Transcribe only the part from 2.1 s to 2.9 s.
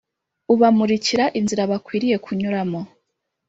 kunyuramo